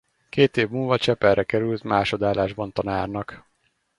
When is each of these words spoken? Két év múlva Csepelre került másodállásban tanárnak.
Két 0.29 0.57
év 0.57 0.69
múlva 0.69 0.97
Csepelre 0.97 1.43
került 1.43 1.83
másodállásban 1.83 2.71
tanárnak. 2.71 3.45